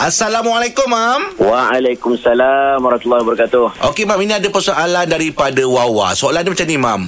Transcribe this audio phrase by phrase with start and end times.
[0.00, 1.36] Assalamualaikum, Mam.
[1.36, 3.84] Waalaikumsalam warahmatullahi wabarakatuh.
[3.92, 4.16] Okey, Mam.
[4.16, 6.16] Ini ada persoalan daripada Wawa.
[6.16, 7.02] Soalan dia macam ni, Mam.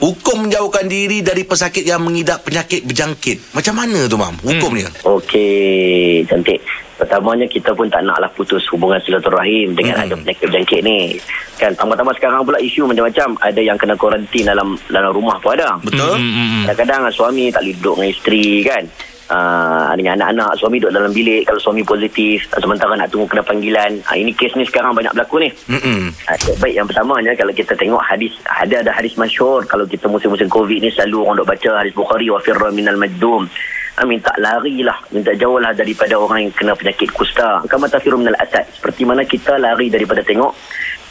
[0.00, 3.52] Hukum menjauhkan diri dari pesakit yang mengidap penyakit berjangkit.
[3.52, 4.32] Macam mana tu, Mam?
[4.40, 4.80] Hukum Hmm.
[4.80, 4.88] dia?
[5.04, 6.64] Okey, cantik.
[6.96, 10.06] Pertamanya kita pun tak naklah putus hubungan silaturahim dengan Mm-mm.
[10.08, 11.14] ada penyakit berjangkit ni.
[11.54, 13.36] Kan tambah-tambah sekarang pula isu macam-macam.
[13.38, 15.76] Ada yang kena kuarantin dalam dalam rumah pun ada.
[15.78, 16.16] Betul?
[16.16, 16.64] Hmm.
[16.64, 18.82] Kadang-kadang suami tak boleh duduk dengan isteri kan.
[19.28, 21.44] Uh, dengan anak-anak suami duduk dalam bilik.
[21.44, 24.00] Kalau suami positif sementara nak tunggu kena panggilan.
[24.08, 25.52] Uh, ini kes ni sekarang banyak berlaku ni.
[25.68, 26.08] Mm-mm.
[26.24, 29.68] Ah, baik yang pertamanya kalau kita tengok hadis ada ada hadis masyhur.
[29.68, 33.44] Kalau kita musim-musim Covid ni selalu orang duk baca hadis Bukhari wa firra minal majdum
[34.00, 37.60] Ah, minta lari lah minta jauh lah daripada orang yang kena penyakit kusta.
[37.68, 38.64] Kama tafiru minal asad.
[38.80, 40.56] Seperti mana kita lari daripada tengok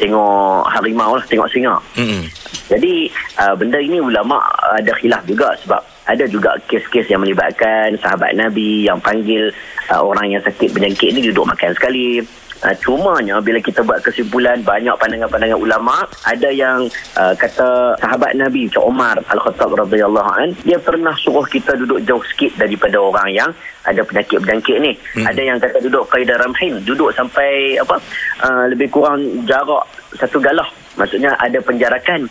[0.02, 1.78] tengok harimau lah tengok singa.
[1.94, 2.26] Mm-mm.
[2.68, 3.08] Jadi
[3.40, 4.44] uh, benda ini ulama
[4.76, 9.52] ada khilaf juga sebab ada juga kes-kes yang melibatkan sahabat Nabi yang panggil
[9.92, 12.24] uh, orang yang sakit penyakit ni duduk makan sekali.
[12.58, 18.66] Uh, cumanya bila kita buat kesimpulan banyak pandangan-pandangan ulama ada yang uh, kata sahabat Nabi
[18.66, 23.50] macam Umar Al-Khattab radhiyallahu an dia pernah suruh kita duduk jauh sikit daripada orang yang
[23.86, 24.98] ada penyakit berjangkit ni.
[25.16, 25.30] Hmm.
[25.30, 28.02] Ada yang kata duduk qaidah ramhin, duduk sampai apa
[28.42, 29.86] uh, lebih kurang jarak
[30.18, 30.66] satu galah.
[30.98, 32.26] Maksudnya ada penjarakan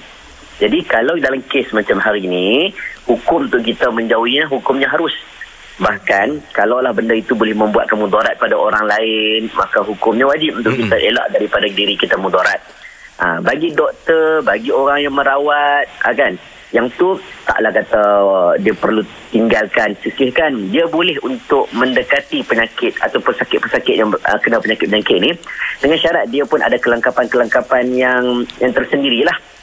[0.56, 2.72] jadi kalau dalam kes macam hari ini,
[3.04, 5.12] hukum untuk kita menjauhinya, hukumnya harus.
[5.76, 10.96] Bahkan, kalaulah benda itu boleh membuatkan mudarat pada orang lain, maka hukumnya wajib untuk kita
[10.96, 12.56] elak daripada diri kita mudarat.
[13.20, 16.32] Ha, bagi doktor, bagi orang yang merawat, ha, kan,
[16.72, 18.02] yang tu taklah kata
[18.58, 20.50] dia perlu tinggalkan, sisihkan.
[20.72, 25.30] Dia boleh untuk mendekati penyakit atau pesakit-pesakit yang uh, kena penyakit-penyakit ni
[25.78, 28.24] dengan syarat dia pun ada kelengkapan-kelengkapan yang
[28.58, 29.55] yang tersendirilah.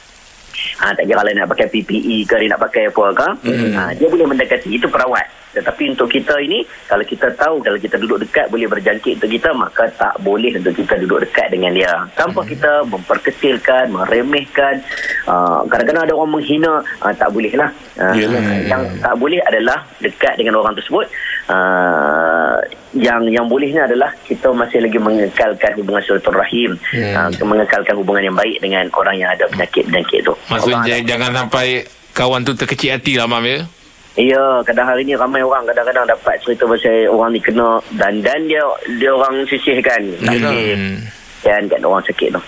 [0.74, 3.28] Ha, tak kira lah nak pakai PPE ke dia nak pakai apa ke.
[3.46, 3.72] Hmm.
[3.78, 5.44] ha, dia boleh mendekati itu perawat.
[5.54, 9.54] Tetapi untuk kita ini kalau kita tahu kalau kita duduk dekat boleh berjangkit untuk kita
[9.54, 11.94] maka tak boleh untuk kita duduk dekat dengan dia.
[12.18, 14.82] Tanpa kita memperkecilkan meremehkan
[15.30, 17.70] uh, kadang-kadang ada orang menghina uh, tak boleh lah
[18.02, 18.42] uh, Yelah.
[18.66, 21.06] yang tak boleh adalah dekat dengan orang tersebut.
[21.46, 22.58] Uh,
[22.94, 28.56] yang yang bolehnya adalah kita masih lagi mengekalkan hubungan silaturahim uh, mengekalkan hubungan yang baik
[28.62, 31.66] dengan orang yang ada penyakit-penyakit tu Maksudnya Allah jangan sampai
[32.14, 33.66] kawan tu terkecil hati lah, Mam, ya?
[34.14, 38.46] Ya, kadang hari ni ramai orang kadang-kadang dapat cerita pasal orang ni kena dan dan
[38.46, 38.62] dia
[39.02, 40.06] dia orang sisihkan.
[40.22, 40.78] Sakit.
[40.78, 41.02] Hmm.
[41.42, 42.40] Dan kat orang sakit tu.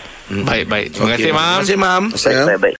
[0.47, 0.95] Baik, baik.
[0.95, 1.31] Terima kasih.
[1.35, 1.59] Mam.
[1.67, 2.03] Terima kasih, Mam.
[2.15, 2.75] Baik, baik, baik.